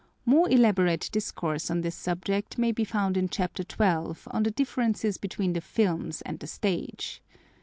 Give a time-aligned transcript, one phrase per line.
[0.25, 5.17] More elaborate discourse on this subject may be found in chapter twelve on the differences
[5.19, 7.21] between the films and the stage.